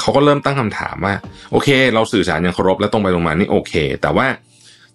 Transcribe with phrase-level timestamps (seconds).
[0.00, 1.14] เขาก็เริ่มตั้งคำถามว่า
[1.52, 3.72] โอเค เราสื่อสารอย่างเคารพและตรงไปตรงมานี่โอเค
[4.02, 4.26] แต่ว่า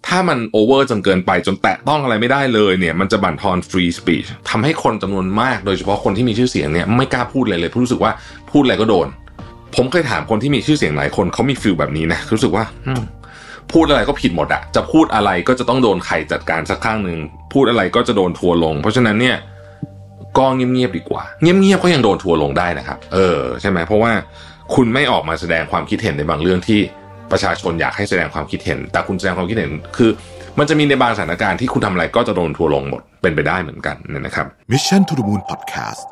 [0.06, 8.12] ถ้ามัน over จนเกินไปจนแตะต้องอะไรไม่ได้เลยเนี่ย มันจะบั่นทอน free speech ทำให้คนจำนวนมากโดยเฉพาะคนที่มีชื่อเสียงเนี่ยไม่กล้าพูดเลยเลยเพราะรู้สึกว่า
[8.50, 9.08] พูดอะไรก็โดน
[9.76, 12.64] ผมเคยถามคนที่มีชื่อเสียงหลายคนเขามี feel แบบนี้นะรู้สึกว่า
[13.72, 17.18] พูดอะไรก็ผิดหมดอะจะพูดอะไรก็จะต้องโดนใครจัดการสักข้างหนึ่ง
[17.52, 19.36] พูดอะไรก็จะโดนทัวร์ลง เพราะฉะนั้นเนี่ย
[20.38, 24.12] ก็เงียบๆดีกว่า เงียบๆก็ยังโดนทัวลงได้นะครับ เออใช่ไหมเพราะว่า
[24.74, 26.80] คุณไม่ออกมาแสดงความคิดเห็นในบางเรื่องที่
[27.30, 30.10] ประชาชนอยากให้แสดงความคิดเห็น แต่คุณแสดงความคิดเห็นคือ
[30.58, 36.04] มันจะมีในบางสถานการณ์ที่คุณทำอะไรก็จะโดนทัวลงหมดเป็นไปได้เหมือนกันนะครับ Mission to the Moon Podcast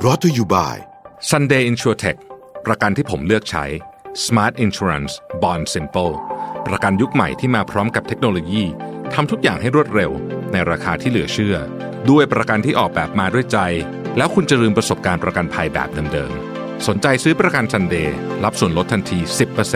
[0.00, 0.74] brought to you by
[1.30, 2.18] Sunday InsurTech
[2.66, 3.64] ประกันที่ผมเลือกใช้
[4.24, 6.12] Smart Insurance Bond Simple
[6.68, 8.64] ประกันยุคใหม่ที่มาพร้อมกับเทคโนโลยี
[9.14, 10.10] ทำทุกอย่างให้รวดเร็ว
[10.52, 11.56] ในราคาที่เหลือเชื่อ
[12.10, 13.58] ด้วยประกันที่ออกแบบมาด้วยใจ
[14.16, 16.47] แล้วคุณจะลืมประสบการณ์ประกันภัยแบบเดิมๆ
[16.86, 18.08] สนใจซื้อประกัน Sunday
[18.44, 19.18] รับส่วนลดทันที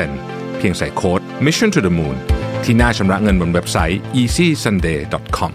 [0.00, 2.16] 10%เพียงใส่โค้ด Mission to the Moon
[2.64, 5.52] ที่หน้าชำระเงินบนเว็บไซต์ easysunday.com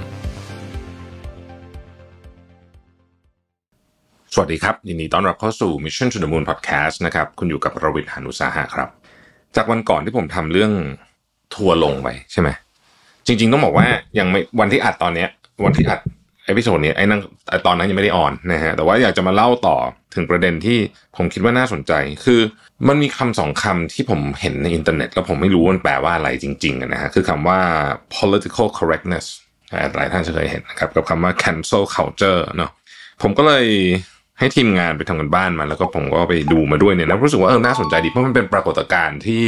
[4.33, 8.89] สวัสดีครับ ยินดีต้อนรับเข้าสู่ Mission to the Moon Podcast นะครับ คุณอยู่กับรวิทยานุสาหะครับ
[9.55, 10.71] จากวันก่อนที่ผมทำเรื่อง
[11.53, 12.49] ทัวร์ลงไปใช่ไหม
[13.25, 13.87] จริง ๆ ต้องบอกว่า
[14.19, 15.29] ยังไม่วันที่อัดตอนเนี้ย
[15.65, 15.99] วันที่อัด
[16.47, 17.21] episode นี้ไอ้นั่น
[17.65, 19.77] ตอนนั้นยังไม่ได้ on นะฮะแต่ว่าอยากจะมาเล่าต่อ
[20.15, 20.77] ถึงประเด็นที่
[21.17, 21.91] ผมคิดว่าน่าสนใจ
[22.25, 22.41] คือ
[22.87, 27.59] มันมีคำสองคำที่ผมเห็นในอินเทอร์เน็ต แล้วผมไม่รู้มันแปลว่าอะไรจริงๆนะฮะคือคำว่า
[28.17, 29.25] political correctness
[29.95, 32.71] หลายท่านจะเคยเห็นนะครับกับคำว่า cancel culture เนาะ
[33.21, 33.65] ผมก็เลย
[34.39, 39.45] ให้ทีมงานไปทำการบ้านมา แล้วก็ผมก็ไปดูมาด้วยเนี่ยนะรู้สึกว่าเออน่าสนใจดีเพราะมันเป็นปรากฏการณ์ที่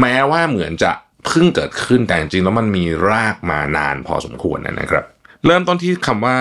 [0.00, 0.92] แม้ว่าเหมือนจะ
[1.26, 5.04] เพิ่งเกิดขึ้นแต่จริงๆแล้วมันมีรากมานานพอสมควรนะครับ
[5.46, 6.36] เริ่มต้นที่คำว่า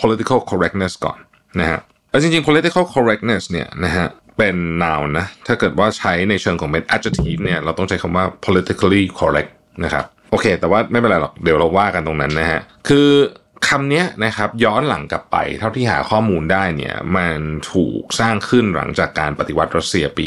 [0.00, 1.18] political correctness ก่อน
[1.60, 4.06] นะฮะแล้วจริงๆ political correctness เนี่ยนะฮะ
[4.38, 9.52] เป็น noun นะถ้าเกิดว่าใช้ในเชิงของเป็น adjective เนี่ยเราต้องใช้คำว่า politically correct
[9.84, 13.08] นะครับโอเค แต่ว่าไม่เป็นไรหรอกเดี๋ยวเราว่ากันตรงนั้นนะฮะคือ
[13.68, 17.38] คำนี้นะครับย้อนหลังกลับไปเท่าที่หาข้อมูลได้เนี่ยมัน
[17.72, 20.26] ถูกสร้างขึ้นหลังจากการปฏิวัติรัสเซียปี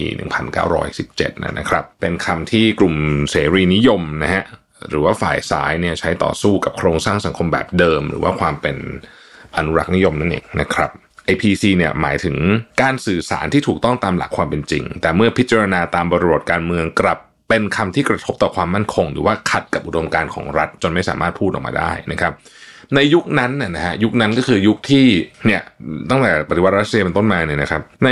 [0.75, 2.95] 1917 นะครับ เป็นคำที่กลุ่ม
[3.31, 4.43] เสรีนิยมนะฮะ
[4.89, 8.77] หรือว่าฝ่ายซ้ายเนี่ยใช้ต่อสู้กับโครงสร้างสังคมแบบเดิม หรือว่าความเป็น
[9.57, 10.91] อนุรักษ์นิยมนั่นเองนะครับ
[11.29, 12.37] APC เนี่ยหมายถึง
[12.81, 17.19] การสื่อสารที่ถูกต้องตามหลักความเป็นจริง แต่เมื่อพิจารณาตามบริบทการเมืองกลับ
[17.49, 22.33] เป็นคำที่กระทบต่อความมั่นคง หรือว่าขัดกับอุดมการณ์ของรัฐจนไม่สามารถพูดออกมาได้นะครับ
[22.95, 25.05] ในยุคนั้นนะฮะยุคนั้นก็คือยุคที่
[25.45, 25.61] เนี่ย
[26.09, 28.09] ตั้งแต่ปฏิวัติรัสเซียเป็นต้นมาเนี่ยนะครับใน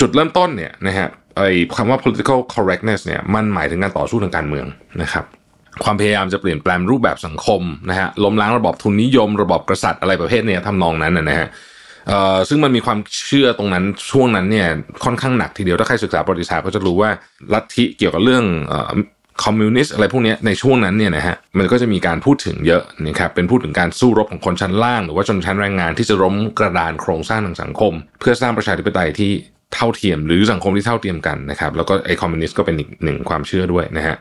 [0.00, 4.66] จุดเริ่มต้นเนี่ยนะฮะไอ้คำว่า political correctness เนี่ยมันหมายถึงการต่อสู้ทางการเมือง
[5.02, 5.24] นะครับ
[5.84, 11.48] ความพยายามจะเปลี่ยนแปลงรูปแบบสังคมนะฮะล้มล้างระบอบทุนนิยม ระบอบกษัตริย์อะไรประเภทเนี้ยทำนองนั้นนะฮะ
[12.08, 14.68] เอ่อซึ่งมันมีความเชื่อตรงนั้นช่วงนั้นเนี่ย
[15.04, 17.10] ค่อนข้างหนักทีเดียวถ้าใครศึกษาประวัติศาสตร์ก็จะรู้ว่า
[17.52, 18.90] ลัทธิเกี่ยวกับเรื่องออ
[19.44, 29.32] คอมมิวนิสต์อะไรพวกนี้ในช่วงนั้นเนี่ยนะฮะมันก็จะมีการพูดถึงเยอะนะครับเป็นพูดถึงการสู้รบของคนชั้นล่าง หรือว่าชนชั้นแรงงานที่จะล้มกระดานโครงสร้างทางสังคม เพื่อสร้างประชาธิปไตยที่
[29.74, 34.16] เท่าเทียม หรือสังคมที่เท่าเทียมกันนะครับแล้วก็ไอคอมมิวนิสต์ก็เป็นอีกหนึ่งความเชื่อด้วยนะฮะ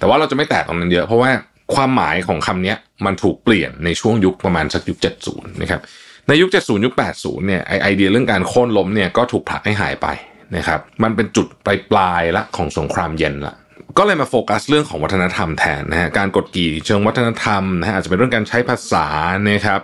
[0.00, 1.30] แต่ว่าเราจะไม่แตะตรงนั้นเยอะ เพราะว่า
[1.74, 2.74] ความหมายของคำนี้
[3.06, 5.80] มันถูกเปลี่ยนในช่วงยุคประมาณสักยุค 70 นะครับ
[6.28, 10.06] ในยุค 70 ยุค 80 เนี่ยไอเดียเรื่องการโค่นล้มเนี่ยก็ถูกผลักให้หายไป
[10.56, 13.54] นะครับมันเป็นจุดปลายปลายละของสงครามเย็นละ
[13.98, 19.06] ก็เลยมาโฟกัสเรื่องของวัฒนธรรมแทนนะฮะการกดกี่เชิงวัฒนธรรมนะฮะอาจจะเป็นเรื่องการใช้ภาษา
[19.50, 19.80] นะครับ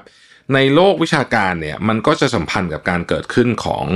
[0.55, 3.87] ในโลกวิชาการเนี่ยมันก็จะสัมพันธ์กับการเกิดขึ้นของ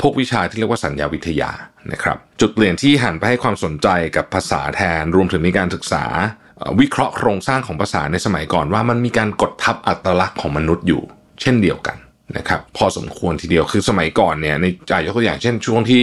[0.00, 1.50] พวกวิชาที่เรียกว่าสัญญาวิทยา
[1.92, 6.04] นะครับจุดเปลี่ยนที่หันไปให้ความสนใจกับภาษาแทนรวมถึงมีการศึกษา
[6.80, 11.02] วิเคราะห์โครงสร้างของภาษาในสมัยก่อนว่ามันมีการกดทับอัตลักษณ์ของมนุษย์อยู่
[11.40, 11.96] เช่นเดียวกัน
[12.36, 16.02] นะครับพอสมควรทีเดียวคือสมัยก่อนเนี่ยในจ่ายยกตัวอย่างเช่นช่วงที่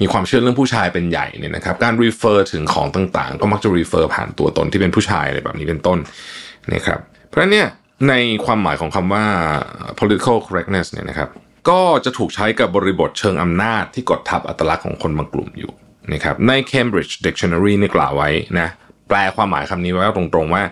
[0.00, 5.98] มีความเชื่อเรื่องผู้ชายเป็นใหญ่เนี่ยนะครับการรีเฟอร์ถึงของต่างๆ ก็มักจะรีเฟอร์ผ่านตัวตนที่เป็นผู้ชายอะไรแบบนี้เป็นต้น
[6.74, 7.68] นะครับเพราะฉะนั้นเนี่ย
[8.08, 9.24] ในความหมายของคำว่า
[10.00, 11.28] political correctness เนี่ยนะครับ
[11.70, 15.72] ก็จะถูกใช้กับบริบทเชิงอำนาจที่กดทับอัตลักษณ์ของคนบางกลุ่มอยู่
[16.12, 18.30] นะครับใน Cambridge Dictionary นี่กล่าวไว้
[18.60, 18.68] นะ
[19.08, 20.64] แปลความหมายคำนี้ไว้ตรงๆว่า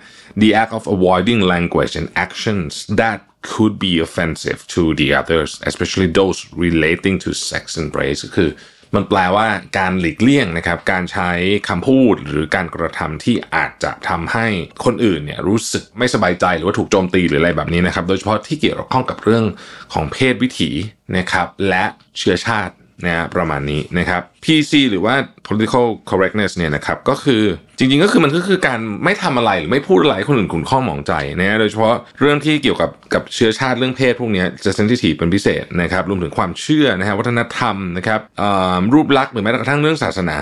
[0.42, 2.70] the act of avoiding language and actions
[3.00, 3.18] that
[3.50, 8.50] could be offensive to the others especially those relating to sex and race ก็คือ
[8.94, 9.46] มันแปลว่า
[9.78, 11.30] การหลีกเลี่ยงนะครับการใช้
[11.68, 14.46] คำพูดหรือการกระทำที่อาจจะทำให้
[14.84, 19.44] คนอื่นเนี่ยรู้สึกไม่สบายใจหรือว่าถูกโจมตีหรืออะไรแบบนี้นะครับ โดยเฉพาะที่เกี่ยวข้องกับเรื่อง
[19.92, 20.70] ของเพศวิถี
[21.16, 21.84] นะครับและ
[22.18, 22.74] เชื้อชาติ
[23.06, 25.14] นะประมาณนี้นะครับ PC หรือว่า
[25.46, 27.42] political correctness เนี่ยนะครับก็คือ
[27.90, 40.36] ริงๆก็คือมันก็คือการไม่ทำอะไรหรือไม่พูดอะไรคนอื่นขุนข้องหมองใจนะโดยเฉพาะเรื่องที่เกี่ยวกับกับเชื้อชาติเรื่องเพศพวกนี้จะเซนซิทีฟเป็นพิเศษนะครับรวมถึงความเชื่อนะฮะวัฒนธรรมนะครับอ่ารูปลักษณ์หรือแม้กระทั่งเรื่องศาสนา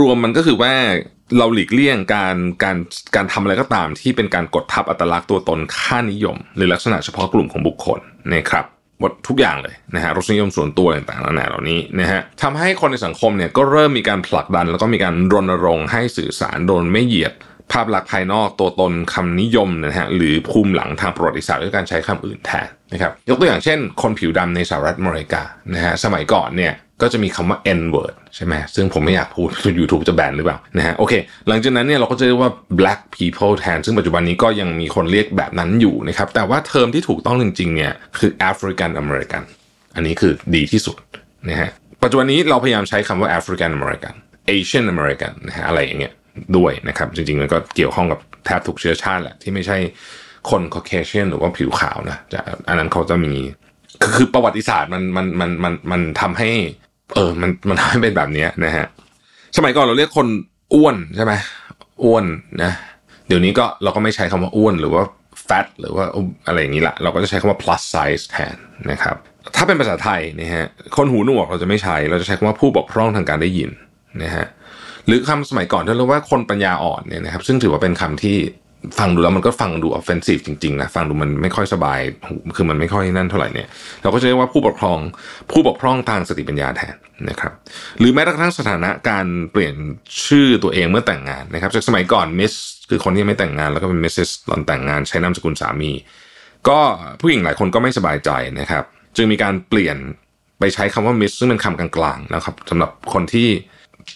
[0.00, 0.72] รวมๆมันก็คือว่า
[1.38, 2.76] เราหลีกเลี่ยงการการ
[3.16, 8.00] การทำอะไรก็ตามที่เป็นการกดทับอัตลักษณ์ตัวตนค่านิยม หรือลักษณะเฉพาะกลุ่มของบุคคล
[8.34, 8.64] นะครับ
[9.02, 17.32] หมดทุกอย่างเลยนะฮะรสนิยมส่วนตัวต่างๆนานาเหล่านี้นะฮะทำให้คนในสังคมเนี่ยก็เริ่มมีการผลักดัน แล้วก็มีการรณรงค์ให้สื่อสารโดนไม่เหยียด
[17.72, 25.42] ภาพลักษณ์ภายนอกตัวตนคำนิยมนะฮะหรือภูมิหลังทางประวัติศาสตร์ด้วยการใช้คำอื่นแทนนะครับยกตัวอย่างเช่น คนผิวดำในสหรัฐอเมริกา
[25.74, 29.48] นะฮะสมัยก่อนเนี่ยก็จะมีคำว่า N word ใช่ไหมซึ่งผมไม่อยากพูด
[29.78, 31.12] YouTube จะแบนหรือเปล่านะฮะโอเค
[31.48, 39.44] หลังจากนั้นเนี่ยเราก็จะเรียกว่า black people แทน ซึ่งปัจจุบันนี้ก็ยังมีคนเรียกแบบนั้นอยู่นะครับ แต่ว่าเทอมที่ถูกต้องจริงๆเนี่ยคือ African American
[39.94, 40.96] อันนี้คือดีที่สุด
[41.48, 41.70] นะฮะ
[42.02, 44.14] ปัจจุบันนี้เราพยายามใช้คำว่า African American
[44.54, 46.12] Asian American นะฮะอะไรอย่างเงี้ย
[46.56, 49.78] ด้วยนะครับ จริงๆมันก็เกี่ยวข้องกับแทบทุกเชื้อชาติแหละที่ไม่ใช่
[50.50, 53.34] คน Caucasian หรือว่าผิวขาวนะจะอันนั้นเขาจะมี
[54.16, 56.48] คือประวัติศาสตร์มันมันมันมันมันทำให้
[57.14, 58.86] เออ มันมันทำให้เป็นแบบนี้นะฮะ
[59.56, 60.26] สมัยก่อนเราเรียกคน
[60.74, 61.32] อ้วนใช่ไหม
[62.04, 62.24] อ้วน
[62.62, 62.72] นะ
[63.28, 65.02] เดี๋ยวนี้ก็เราก็ไม่ใช้คำว่าอ้วนหรือว่า
[65.48, 66.04] fat หรือว่า
[66.46, 68.56] อะไรอย่างนี้ละเราก็จะใช้คำว่า plus size แทน
[68.90, 69.16] นะครับ
[69.56, 70.66] ถ้าเป็นภาษาไทยนะฮะ
[70.96, 73.70] คนหูหนวกเราจะไม่ใช้ เราจะใช้คำว่าผู้บกพร่องทางการได้ยิน
[74.22, 74.46] นะฮะ
[75.06, 78.36] หรือคำสมัยก่อนที่เรียกว่าคนปัญญาอ่อนเนี่ยนะครับ ซึ่งถือว่าเป็นคำที่
[78.98, 82.00] ฟังดูแล้วมันก็ฟังดู offensive จริงๆนะฟังดูมันไม่ค่อยสบาย
[82.56, 83.68] คือมันไม่ค่อยนั่นเท่าไหร่เนี่ย
[84.02, 84.98] เราก็จะเรียกว่าผู้ปกครอง
[85.50, 86.96] ผู้บกพร่องทางสติปัญญาแทน
[87.28, 87.52] นะครับ
[87.98, 89.74] หรือแม้กระทั่งสถานะการเปลี่ยน
[90.26, 92.52] ชื่อตัวเองเมื่อแต่งงานนะครับจากสมัยก่อนมิส
[92.90, 95.92] คือคนที่ไม่แต่งงานแล้วก็เป็นมิสซิสตอนแต่งงานใช้นามสกุลสามี
[96.68, 96.78] ก็
[97.20, 98.30] ผู้หญิงหลายคนก็ไม่สบายใจ
[98.60, 98.84] นะครับ
[99.16, 99.96] จึงมีการเปลี่ยน
[100.58, 103.48] ไปใช้คำว่ามิสซึ่งเป็นคำกลางๆนะครับสำหรับคนที่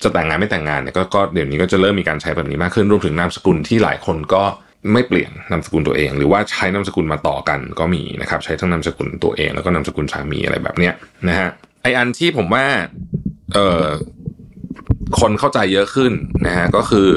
[0.02, 4.42] จะแต่งงานไม่แต่งงานเนี่ยก็ก็เดี๋ยวนี้ก็จะเริ่มมีการใช้แบบนี้มากขึ้นรวมถึงนามสกุลที่หลายคนก็
[4.92, 10.94] ไม่เปลี่ยนนามสกุลตัวเอง หรือว่าใช้นามสกุลมาต่อกันก็มีนะครับ ใช้ทั้งนามสกุลตัวเองแล้วก็นามสกุลสามีอะไรแบบเนี้ย
[11.28, 11.48] นะฮะ
[11.82, 12.64] ไออันที่ผมว่า
[13.54, 13.84] เออ
[15.20, 16.12] คนเข้าใจเยอะขึ้น
[16.46, 17.08] นะฮะก็คือ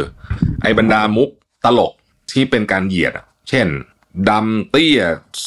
[0.62, 1.30] ไอบรรดามุก
[1.65, 1.94] ตลก
[2.31, 3.13] ที่เป็นการเหยียด
[3.50, 3.68] เช่น
[4.30, 5.01] ดำเตี้ย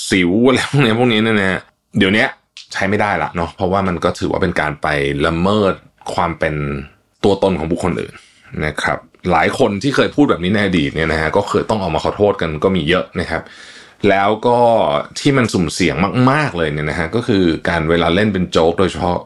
[0.09, 1.61] สิวอะไรพวกนี้พวกนี้เนี่ยนะ
[1.99, 2.27] เดี๋ยวนี้
[2.73, 4.89] ใช้ไม่ได้ละเนาะเพราะว่ามันก็ถือว่าเป็นการไป
[5.27, 5.75] ละเมิด
[6.15, 6.55] ความเป็น
[7.25, 8.15] ตัวตนของบุคคลอื่น
[8.67, 8.99] นะครับ
[9.33, 13.43] หลายคนที่เคยพูดแบบนี้ในอดีตเนี่ยนะฮะก็เคยต้องออกมาขอโทษกันก็มีเยอะนะครับ
[14.09, 14.59] แล้วก็
[15.19, 15.97] ที่มันสุ่มเสี่ยง
[16.31, 19.19] มาก ๆเลยเนี่ยนะฮะก็คือการเวลาเล่นเป็นโจ๊กโดยเฉพาะ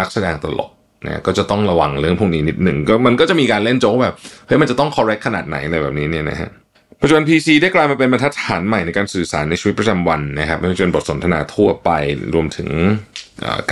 [0.00, 0.70] นักแสดงตลก
[1.06, 4.14] นะก็จะต้องระวังเรื่องพวกนี้นิดหนึ่งก็มันก็จะมีการเล่นโจ๊กแบบ
[4.46, 6.50] เฮ้ยมันจะต้อง correct ขนาดไหนอะไรแบบนี้เนี่ยนะฮะ
[7.00, 11.90] ปัจจุบัน PC ได้กลายมาเป็นบรรทัดฐานใหม่ในการสื่อสารในชีวิตประจำวันนะครับไม่ว่าจะเป็นบทสนทนาทั่วไป
[12.34, 12.70] รวมถึง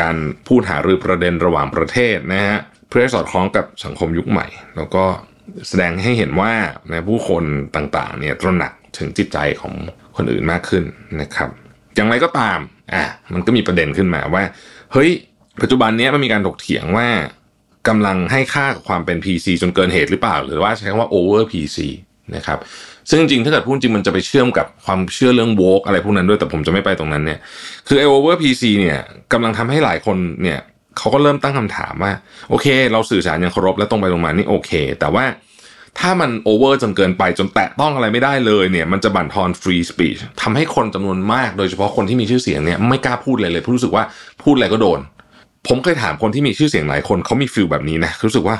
[0.00, 0.17] การ
[0.47, 2.59] พูดหารือประเด็นระหว่างประเทศนะฮะ
[2.91, 4.47] เพื่อให้สอดคล้องกับสังคมยุคใหม่
[4.77, 5.05] แล้วก็
[5.69, 6.53] แสดงให้เห็นว่า
[6.91, 7.45] ในผู้คน
[7.77, 9.75] ต่างๆเนี่ยตระหนักถึงจิตใจของ
[10.17, 10.85] คนอื่นมากขึ้น
[11.21, 11.49] นะครับ
[11.95, 12.59] อย่างไรก็ตาม
[12.95, 13.05] อะ
[13.35, 14.43] มันก็มีประเด็นขึ้นมาว่า
[14.93, 15.11] เฮ้ย
[15.63, 17.09] ปัจจุบันนี้มันมีการถกเถียงว่า
[17.89, 21.79] กำลังให้ค่ากับความเป็น PC จนเกินเหตุหรือเปล่า หรือว่าใช้คำว่า over PC
[22.37, 22.59] นะครับ
[23.11, 27.39] ซึ่งจริงถ้าเกิดพูดจริงมันจะไปเชื่อมกับความเชื่อเรื่องโวกอะไรพวกนั้นด้วยแต่ผมจะไม่ไปตรงนั้นเนี่ย
[27.89, 28.99] คือไอ้ over PC เนี่ย
[29.33, 30.59] กำลังทำให้หลายคนเนี่ย
[30.99, 32.13] เขาก็เริ่มตั้งคำถามว่า
[32.51, 34.71] โอเค เราสื่อสารอย่างเคารพและตรงไปตรงมานี่โอเค
[35.01, 35.25] แต่ว่า
[35.99, 44.05] ถ้ามัน over จนเกินไปจนแตะต้องอะไรไม่ได้เลยเนี่ย มันจะบั่นทอน free speech ทำให้คนจำนวนมาก โดยเฉพาะคนที่มีชื่อเสียงเนี่ยไม่กล้าพูดเลยเลยเพราะรู้สึกว่า
[44.43, 45.01] พูดอะไรก็โดน
[45.69, 48.57] ผมเคยถามคนที่มีชื่อเสียงหลายคนเขามี feel แบบนี้นะรู้สึกว่า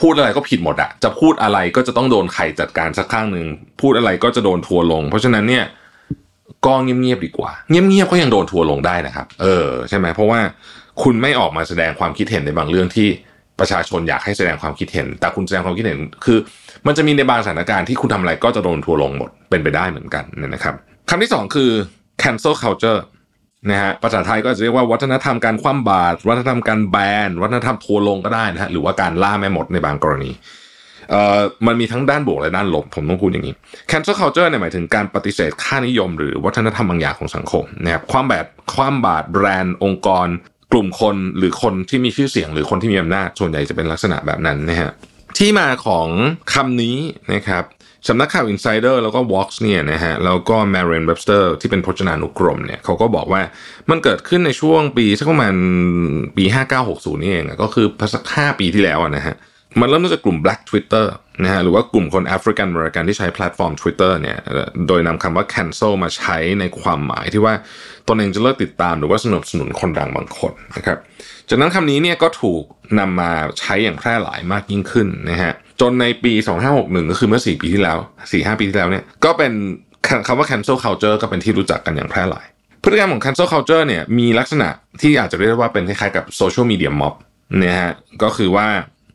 [0.00, 3.46] พูดอะไรก็ผิดหมดอะจะพูดอะไรก็จะต้องโดนใครจัดการสักข้างหนึ่ง
[3.80, 5.64] พูดอะไรก็จะโดนทัวร์ลง เพราะฉะนั้นเนี่ย
[6.66, 10.40] ก็เงียบๆดีกว่า เงียบๆก็ยังโดนทัวร์ลงได้นะครับ เออใช่ไหมเพราะว่า
[11.02, 13.08] คุณไม่ออกมาแสดงความคิดเห็นในบางเรื่องที่
[13.60, 16.38] ประชาชนอยากให้แสดงความคิดเห็น แต่คุณแสดงความคิดเห็นคือ
[16.86, 20.24] มันจะมีในบางสถานการณ์ที่คุณทำอะไรก็จะโดนทัวร์ลงหมดเป็นไปได้เหมือนกัน
[20.54, 20.74] นะครับ
[21.08, 21.70] คำที่สองคือ
[22.22, 23.00] cancel culture
[23.70, 26.96] นะฮะภาษาไทยก็จะเรียกว่าวัฒนธรรมการคว่ำบาตรวัฒนธรรมการแบ
[27.28, 30.30] นวัฒนธรรมทัวร์ลงก็ได้นะฮะหรือว่าการล่าแม่มดในบางกรณี
[31.10, 33.54] เอ่อมันมีทั้งด้านบวกและด้านลบ ผมต้องพูดอย่างนี้
[33.90, 40.26] cancel culture เนี่ยหมายถึงการปฏิเสธค่านิยม หรือวัฒนธรรมบางอย่างของสังคมนะครับความแบบความบาตรแบรนด์องค์กร
[40.72, 44.90] กลุ่มคนหรือคนที่มีชื่อเสียง หรือคนที่มีอำนาจส่วนใหญ่จะเป็นลักษณะแบบนั้นนะฮะ
[45.38, 46.08] ที่มาของ
[46.52, 46.96] คำนี้
[47.34, 47.64] นะครับ
[48.08, 53.42] สำนักข่าว Insider แล้วก็ Vox เนี่ยนะฮะแล้วก็ Merriam Webster ที่เป็นพจนานุกรมเนี่ยเขาก็บอกว่า
[53.90, 55.54] มันเกิดขึ้นในช่วงปีสักประมาณ
[56.36, 56.44] ปี
[56.84, 59.36] 5960 นี่เองก็คือสัก5ปีที่แล้วนะฮะ
[59.80, 61.06] มันเริ่มต้นจากกลุ่ม Black Twitter
[61.42, 64.38] นะฮะหรือว่ากลุ่มคนแอฟริกันอเมริกันที่ใช้แพลตฟอร์ม Twitter เนี่ย
[64.88, 67.54] โดยนำคำว่า cancel มาใช้ในความหมายที่ว่า
[68.08, 70.98] ตนเองจะเลิกติดตามหรือว่าสนับสนุนคนดังบางคนนะครับ
[71.48, 72.62] จากนั้นคำนี้เนี่ยก็ถูก
[72.98, 76.32] นำมาใช้อย่างแพร่หลายมากยิ่งขึ้นนะฮะจนในปี
[76.72, 77.98] 2561 ก็คือเมื่อ 4 ปีที่แล้ว
[78.30, 79.52] 4-5 ปีที่แล้วเนี่ยก็เป็น
[80.26, 82.46] คำว่า cancel culture ก็เป็นที่รู้จักกันอย่างแพร่หลาย
[82.82, 84.68] พฤติกรรมของ cancel culture เนี่ยมีลักษณะ
[85.00, 87.14] ที่อาจจะเรียกว่าเป็นคล้ายๆกับ social media mob
[87.62, 88.66] นะฮะก็คือว่า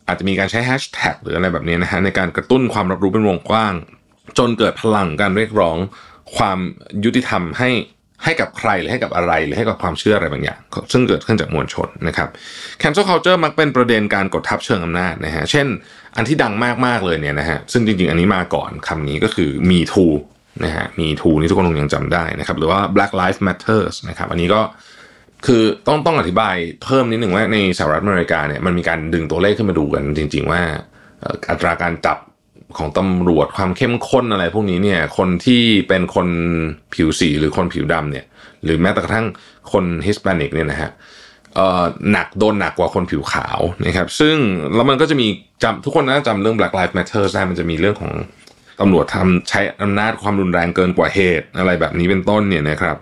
[0.07, 3.73] อาจจะมีการใช้แฮชแท็กหรืออะไรแบบนี้นะฮะในการกระตุ้นความรับรู้เป็นวงกว้าง
[4.37, 5.77] จนเกิดพลังการเรียกร้อง
[6.35, 6.59] ความ
[7.03, 7.69] ยุติธรรมให้
[8.23, 10.59] ให้กับใครหรือให้กับอะไรหรือให้กับความเชื่ออะไรบางอย่าง
[10.91, 12.29] ซึ่งเกิดขึ้นจากมวลชนนะครับ
[12.81, 15.67] cancel culture มักเป็นประเด็นการกดทับเชิงอำนาจนะฮะเช่น
[16.15, 16.53] อันที่ดัง
[16.85, 20.15] มากๆเลยเนี่ยนะฮะซึ่งจริงๆ อันนี้มาก่อนคำนี้ก็คือ me too
[20.65, 24.61] นะฮะ me too นี่ทุกคนคงยังจำได้นะครับหรือว่า black lives matters นะครับอันนี้ก็
[25.45, 30.61] คือต้องต้องอธิบายเพิ่มนิดหนึ่งว่าในสหรัฐอเมริกาเนี่ยมันมีการดึงตัวเลขขึ้นมาดูกันจริง ๆ ว่า
[31.49, 32.17] อัตราการจับ
[32.77, 36.27] ของตำรวจความเข้มข้นอะไรพวกนี้เนี่ยคนที่เป็นคน
[36.93, 38.25] ผิวสีหรือคนผิวดำเนี่ย
[38.63, 39.25] หรือแม้แต่กระทั่ง
[39.71, 40.91] คนฮิสแปนิกเนี่ยนะฮะ
[42.11, 44.37] หนักโดนหนักกว่าคนผิวขาวนะครับซึ่ง
[44.75, 45.27] แล้วมันก็จะมี
[45.63, 48.11] จำทุกคนน่าจะจำเรื่อง Black Lives Matter ได้มันจะมีเรื่องของ
[48.79, 52.97] ตำรวจทำใช้อำนาจความรุนแรงเกินกว่าเหตุอะไรแบบนี้เป็นต้นเนี่ยนะครับ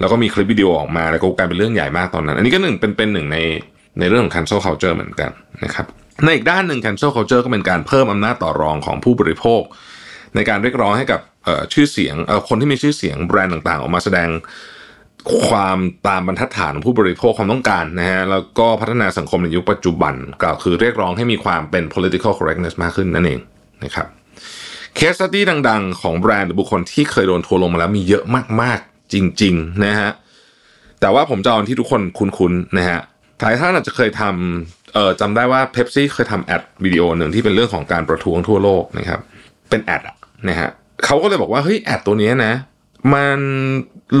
[0.00, 3.38] แล้วก็มีคลิปวิดีโอออกมาแล้วก็กลายเป็นเรื่องใหญ่มากตอนนั้น อันนี้ก็หนึ่งเป็นเป็นหนึ่งใน
[3.98, 5.30] ในเรื่องของ cancel culture เหมือนกัน
[5.64, 5.86] นะครับ
[6.24, 9.62] ในอีกด้านหนึ่ง cancel culture ก็เป็นการเพิ่มอำนาจต่อรองของผู้บริโภค
[10.34, 11.20] ในการเรียกร้องให้กับ
[11.72, 12.14] ชื่อเสียง
[12.48, 14.28] คนที่มีชื่อเสียงแบรนด์ต่างๆ ออกมาแสดง
[15.48, 23.40] ความตามบรรทัดฐานของผู้บริโภคความต้องการนะฮะแล้วก็พัฒนาสังคมในยุคปัจจุบันกล่าวคือเรียกร้องให้มีความเป็น political correctness มากขึ้นนั่นเอง
[23.84, 24.06] นะครับ
[24.96, 28.24] เคสที่ดังๆ ของแบรนด์หรือบุคคลที่เคยโดนทัวลงมาแล้วมีเยอะ
[28.62, 30.10] มากๆ จริง ๆ นะฮะ
[31.00, 33.00] แต่ว่าผมจะเอาที่ทุกคนคุ้นๆนะฮะ
[33.40, 39.20] หลายท่านอาจจะเคยทำเอ่อจำได้ว่าเพปซี่เคยทำ ad วิดีโอหนึ่งที่เป็นเรื่องของการประท้วงทั่วโลกนะครับ
[39.70, 40.16] เป็น ad อะ
[40.48, 40.70] นะฮะ
[41.04, 42.54] เขาก็เลยบอกว่าเฮ้ย ad ตัวนี้นะ
[43.14, 43.38] มัน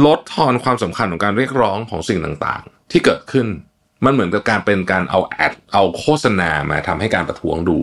[0.06, 3.46] ลดทอนความสำคัญของการเรียกร้องของสิ่งต่างๆ ที่เกิดขึ้น
[4.04, 7.78] มันเหมือนกับการเป็นการเอา ad เอาโฆษณามาทำให้การประท้วงดู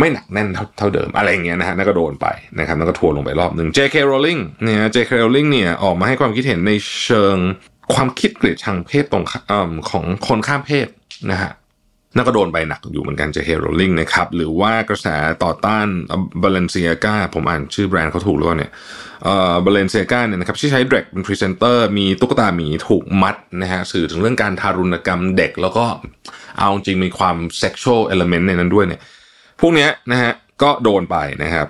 [0.00, 2.26] ไม่หนักแน่นเท่าเดิมอะไรอย่างเงี้ยนะฮะนั่นก็โดนไป
[2.58, 3.96] นะครับนั่นก็ทัวลงไปรอบหนึ่ง J.K.
[4.10, 5.10] Rowling เนี่ย J.K.
[5.22, 6.72] Rowling เนี่ยออกมาให้ความคิดเห็นใน
[7.04, 7.36] เชิง
[7.94, 9.24] ความคิดเกลียดชังเพศตรง
[9.90, 10.88] ของคนข้ามเพศ
[11.30, 11.52] นะฮะ
[12.16, 13.36] นั่นก็โดนไปหนักอยู่เหมือนกัน J.K.
[13.46, 15.06] Rowling นะครับ หรือว่ากระแส
[15.44, 15.86] ต่อต้าน
[16.42, 18.72] Balenciaga ผมอ่านชื่อแบรนด์เขาถูกหรือเปล่าเนี่ย
[19.24, 25.84] เอ่อ Balenciaga เนี่ยนะครับที่ใช้เด็กเป็นพรีเซนเตอร์มีตุ๊กตาหมีถูกมัดนะฮะสื่อถึงเรื่องการทารุณกรรมเด็กแล้วก็
[26.58, 29.00] เอาจริงมีความเซ็กชวลเอลเมนต์ในนั้นด้วยเนี่ย
[29.60, 31.66] พวกเนี้ยนะฮะก็โดนไปนะครับ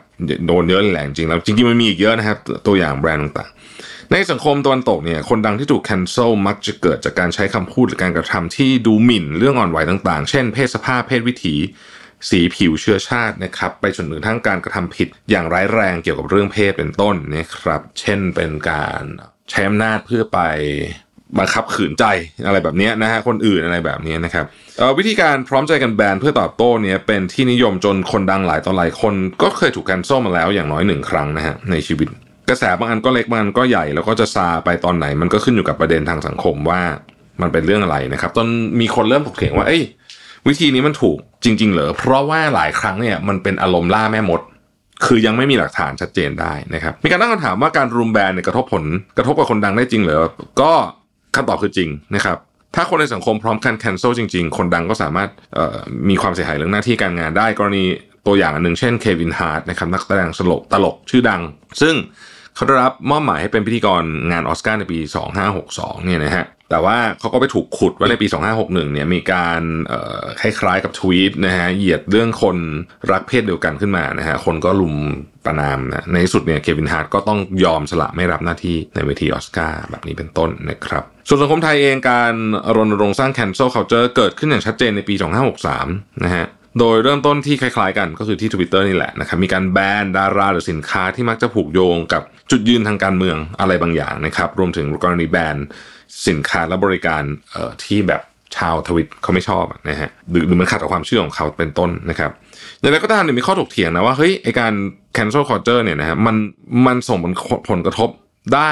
[0.47, 11.55] โดนเยอะแหละจริงแล้วจริงๆมันมีอีกเยอะนะครับ ตัวอย่างแบรนด์ต่างๆ ในสังคมตะวันตกเนี่ยคนดังที่ถูก cancel มักจะเกิดจากการใช้คำพูดหรือการกระทำที่ดูหมิ่นเรื่องอ่อนไหวต่างๆ เช่นเพศสภาพเพศวิถี
[12.29, 19.03] สีผิวเชื้อชาตินะครับไปจนถึงทั้งการกระทำผิดอย่างร้ายแรงเกี่ยวกับเรื่องเพศเป็นต้นนะครับ เช่นเป็นการ
[19.51, 20.41] ใช้อำนาจเพื่อไป
[21.39, 22.05] บังคับขืนใจ
[22.47, 24.45] อะไรแบบนี้นะฮะคนอื่นอะไรแบบนี้นะครับ
[24.99, 32.09] วิธีการพร้อมใจกันแบนเพื่อตอบโต้เนี่ยเป็นที่นิยมจนคนดังหลายต่อหลายคนก็เคยถูกการส้มมาแล้วอย่างน้อยหนึ่งครั้งนะฮะในชีวิต
[32.49, 36.81] กระแสบางอันก็เล็กบางอันก็ใหญ่แล้วก็จะซาไปตอนไหน มันก็ขึ้นอยู่กับประเด็นทางสังคมว่า
[37.43, 38.47] มันเป็นเรื่องอะไรนะครับจน
[38.81, 39.83] มีคนเริ่มถกเถียงว่าเอ้ย
[40.49, 44.41] วิธีนี้มันถูกจริง ๆ เหรอเพราะว่าหลายครั้งเนี่ยมันเป็นอารมณ์ล่าแม่มด
[45.07, 48.85] คือยังไม่มีหลักฐานชัดเจนได้นะครับ มีการตั้งคำถามว่าการรุมแบนเนี่ยกระทบผล
[49.17, 50.27] กระทบกับคนดังได้จริงเหรอ
[50.61, 50.73] ก็
[51.35, 52.39] คำตอบคือจริงนะครับ
[52.75, 55.29] ถ้าคนในสังคมพร้อมกัน cancel จริงๆ คนดังก็สามารถ
[56.09, 57.85] มีความเสียหายเรื่องหน้าที่การงานได้ กรณี
[58.27, 61.43] ตัวอย่างอันหนึ่งเช่น Kevin Hart นะครับนักแสดงตลกตลกชื่อดัง
[61.81, 61.95] ซึ่ง
[62.55, 64.99] เขาได้รับมอบหมายให้เป็นพิธีกรงานออสการ์ในปี
[65.53, 69.63] 2562เนี่ยนะฮะ แต่ว่าเขาก็ไปถูกขุดว่าในปี 2561 เนี่ยมีการ
[70.41, 72.57] คล้ายๆกับทวีตนะฮะเหยียดเรื่องคน
[73.13, 74.95] รักเพศเดียวกันขึ้นมานะฮะคนก็รุม
[75.45, 82.35] ประณามนะในที่สุดเนี่ย Kevin Hart ก็ต้องยอมสละไม่รับหน้าที่ในเวทีออสการ์แบบนี้เป็นต้นนะครับ ส่วนสังคมไทยเองการ
[82.77, 85.15] รณรงค์สร้าง cancel culture เกิดขึ้นอย่างชัดเจนในปี
[85.69, 86.47] 2563 นะฮะ
[86.79, 95.57] โดยเริ่มต้นที่คล้ายๆกันก็คือที่ Twitter นี่แหละนะครับมีการแบนดาราหรือสินค้าที่มักจะผูกโยงกับจุดยืนทางการเมืองอะไรบางอย่างนะครับรวมถึงกรณีแบน
[96.29, 98.23] สินค้าและบริการเอ่อที่แบบ
[98.57, 102.31] ชาวทวิตเขาไม่ชอบนะฮะหรือหรือมันขัดกับความเชื่อของเขาเป็นต้นนะครับ
[102.81, 104.73] อย่างไรก็ตามเนี่ยมีข้อถกเถียงนะว่าเฮ้ยไอการ
[105.17, 106.37] cancel culture เนี่ยนะฮะมัน
[106.87, 107.33] มันส่งผล
[107.71, 108.09] ผลกระทบ
[108.55, 108.71] ได้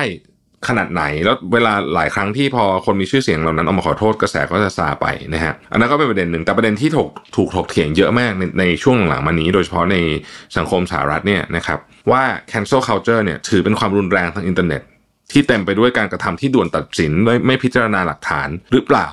[0.69, 9.97] ขนาดไหนแล้วเวลาหลายครั้งที่พอคนมีชื่อเสียงเหล่านั้นออกมาขอโทษกระแสก็จะซาไปนะฮะอันนั้นก็เป็นประเด็นหนึ่งแต่ประเด็นที่ถกถูกถกเถียงเยอะมากในในช่วงหลังๆมานี้ โดยเฉพาะใน
[10.57, 11.79] สังคมสหรัฐเนี่ยนะครับ
[12.11, 14.83] ว่า cancel culture เนี่ยถือเป็นความรุนแรงทางอินเทอร์เน็ต
[15.33, 19.07] ที่เต็มไปด้วยการกระทำที่ด่วนตัดสินไม่ไม่พิจารณาหลักฐานหรือเปล่า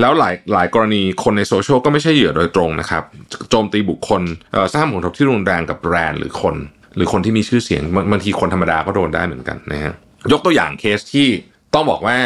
[0.00, 3.02] แล้วหลายหลายกรณีคนในโซเชียลก็ไม่ใช่เหยื่อโดยตรงนะครับ
[3.50, 4.22] โจมตีบุคคล
[4.74, 6.56] สร้างผลกระทบที่รุนแรงกับแบรนด์หรือคน
[6.96, 9.94] หรือคนที่มีชื่อเสียงบางทีคนธรรมดาก็โดนได้เหมือนกันนะฮะ
[10.32, 11.28] ยกตัวอย่างเคสที่
[11.74, 12.18] ต้องบอกว่า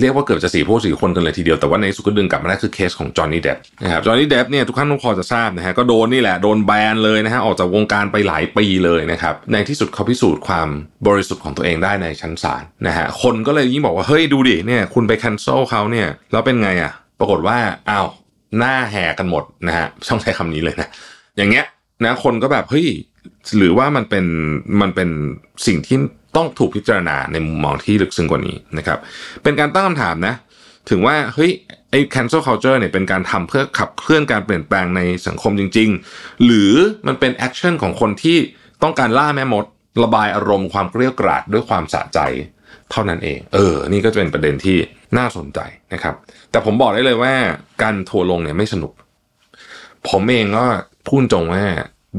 [0.00, 10.68] เรียกว่าเกือบจะสี่พวกสี่คนกันเลยทีเดียว แต่ว่าในที่สุดก็ดึงกลับมาได้คือเคสของ Johnny Depp นะครับ Johnny Depp เนี่ยทุกท่านต้องพอจะทราบนะฮะก็โดนนี่แหละโดนแบนเลยนะฮะออกจากวงการไปหลายปีเลยนะครับในที่สุดเขาพิสูจน์ความ
[11.06, 17.58] บริสุทธิ์ของตัวเองได้ในชั้นศาลนะฮะคนก็เลยยิ่งบอกว่าเฮ้ยดูดิเนี่ยคุณไป cancel เขาเนี่ยแล้วเป็นไงอะปรากฏว่า
[17.90, 18.06] อ้าว
[18.58, 20.88] หน้าแหกกันหมดนะฮะช่องใช้คำนี้เลยนะ
[21.36, 21.64] อย่างเงี้ย
[22.04, 22.86] นะคนก็แบบเฮ้ย
[23.56, 24.24] หรือว่ามันเป็น
[24.80, 25.08] มันเป็น
[25.66, 25.96] สิ่งที่
[26.36, 28.98] ต้องถูกพิจารณาในมุมมองที่ลึกซึ้งกว่านี้นะครับ
[29.42, 30.34] เป็นการตั้งคำถามนะ
[30.90, 31.50] ถึงว่าเฮ้ย
[31.90, 36.72] ไอ้ cancel culture เนี่ยเป็นการทำเพื่อขับเคลื่อนการเปลี่ยนแปลงในสังคมจริง ๆ หรือ
[37.06, 38.38] มันเป็น action ของคนที่
[38.82, 39.64] ต้องการล่าแม่มด
[40.02, 42.18] ระบายอารมณ์ความเกรี้ยวกราดด้วยความสะใจ
[42.90, 44.76] เท่านั้นเอง เออ นี่ก็จะเป็นประเด็นที่
[45.18, 45.58] น่าสนใจ
[45.92, 46.14] นะครับ
[46.50, 47.34] แต่ผมบอกได้เลยว่า
[47.82, 48.92] การทัวลงเนี่ยไม่สนุก
[50.08, 50.66] ผมเองก็
[51.06, 51.64] พูดตรงว่า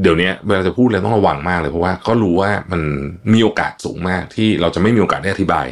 [0.01, 2.81] เดี๋ยวนี้เวลาจะพูดเลยต้องระวังมากเลยเพราะว่าก็รู้ว่ามัน
[3.34, 5.65] มีโอกาสสูงมากที่เราจะไม่มีโอกาสได้อธิบาย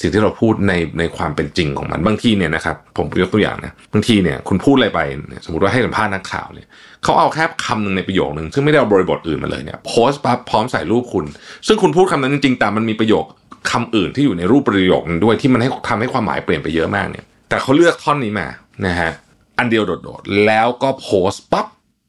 [0.00, 5.00] สิ่งที่เราพูดในในความเป็นจริงของมันบางทีเนี่ยนะครับผมยกตัวอย่างนะบางทีเนี่ยคุณพูดอะไรไป
[5.44, 6.66] สมมติว่าให้สัมภาษณ์นักข่าวเนี่ย
[7.02, 11.26] เขาเอาแค่คำหนึ่งในประโยคหนึ่งซึ่งไม่ได้เอาบริบทอื่นมาเลยเนี่ยโพสต์ปั๊บพร้อมใส่รูปคุณ
[11.66, 13.24] ซึ่งคุณพูดคำนั้นจริงๆแต่มันมีประโยค
[13.70, 18.48] คำอื่นที่อยู่ในรูปประโยคนึงด้วยที่มันให้ทำให้ความหมายเปลี่ยนไปเยอะมากเนี่ย แต่เขาเลือกท่อนนี้มา
[18.86, 19.10] นะฮะ
[19.58, 21.66] อันเดียวโดดๆแล้วก็โพสต์ปั๊บ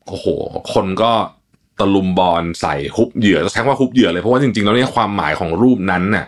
[0.07, 0.27] โอ้โห
[0.73, 1.11] คนก็
[1.79, 6.25] ตะลุมบอลใส่ฮุบเหยื่อจะใช้ว่าฮุบเหยื่อเลยเพราะว่าจริงๆแล้วเนี่ยความหมายของรูปนั้นน่ะ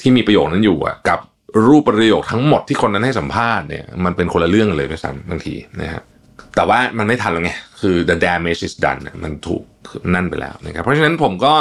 [0.00, 1.18] ที่มีประโยคนั้นอยู่อะกับ
[1.66, 6.02] รูปประโยคทั้งหมดที่คนนั้นให้สัมภาษณ์เนี่ยมันเป็นคนละเรื่องเลยด้วยซ้ำบางทีนะฮะ
[6.56, 9.62] แต่ว่ามันไม่ทันแล้วไงคือ the damage is done มันถูก
[10.14, 11.54] นั่นไปแล้วนะครับเพราะฉะนั้นผมก็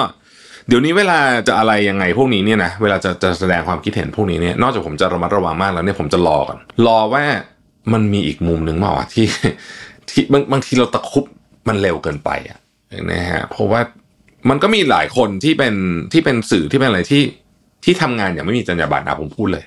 [0.67, 7.23] เดี๋ยวนี้เวลาจะอะไรยังไงพวกนี้เนี่ยนะเวลาจะจะแสดงความคิดเห็นพวกนี้เนี่ยนอกจากผมจะระมัดระวังมากแล้วเนี่ยผมจะรอก่อนรอว่า
[7.93, 9.27] มันมีอีกมุมหนึ่งมาว่าที่
[10.09, 11.25] ที่บางบางทีเราตะคุบ
[11.67, 12.59] มันเร็วเกินไปอะ
[13.11, 13.81] นะฮะเพราะว่า
[14.49, 15.73] มันก็มีหลายคนที่เป็น
[16.13, 17.23] ที่เป็นสื่อที่เป็นอะไรที่
[17.83, 19.65] ที่ทำงานอย่างไม่มีจรรยาบรรณนะผมพูดเลย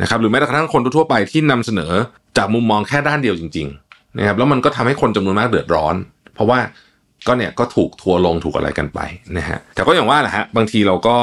[0.00, 1.92] นะครับหรือแม้แต่กระทั่งคนทั่วไปที่นำเสนอ
[2.36, 5.94] จากมุมมองแค่ด้านเดียวจริงๆนะครับแล้วมันก็ทำให้คนจำนวนมากเดือดร้อน
[6.34, 6.58] เพราะว่า
[7.26, 9.00] ก็เนี่ยก็ถูกทัวลงถูกอะไรกันไป
[9.36, 11.16] นะฮะแต่ก็อย่างว่าแหละฮะบางทีเราก็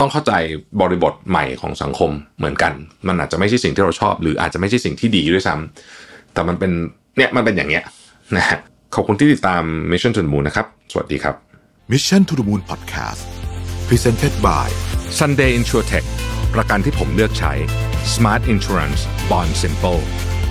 [0.00, 0.32] ต้องเข้าใจ
[0.80, 2.72] บริบทใหม่ของสังคมเหมือนกัน
[3.08, 6.70] มันอาจจะไม่ใช่สิ่งที่เราชอบ หรืออาจจะไม่ใช่สิ่งที่ดีด้วยซ้ำแต่มันเป็น
[7.16, 7.84] เนี่ยมันเป็นอย่างเงี้ย
[8.36, 8.58] นะฮะ
[8.94, 11.34] ขอบคุณที่ติดตาม Mission to the Moon นะครับ สวัสดีครับ
[11.92, 13.22] Mission to the Moon Podcast
[13.88, 14.66] Presented by
[15.18, 16.06] Sunday InsurTech
[16.54, 17.52] ประกันที่ผมเลือกใช้
[18.14, 19.00] Smart Insurance
[19.30, 20.00] Bond Simple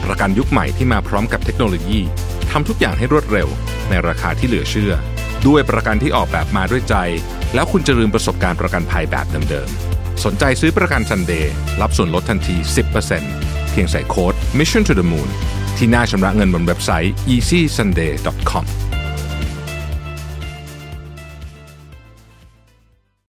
[0.06, 2.00] ประกันยุคใหม่ที่มาพร้อมกับเทคโนโลยี
[2.52, 3.48] ทำทุกอย่างให้รวดเร็ว
[3.90, 4.94] ในราคาที่เหลือเชื่อ
[5.48, 6.96] ด้วยประกันที่ออกแบบมาด้วยใจ
[7.54, 11.46] แล้วคุณจะลืมประสบการณ์ประกันภัยแบบเดิมๆ สนใจซื้อประกัน Sunday
[11.82, 12.56] รับส่วนลดทันที
[13.14, 15.30] 10%เพียงใส่โค้ด Mission to the Moon
[15.80, 18.79] ที่หน้าชำระเงินบนเว็บไซต์ easysunday.com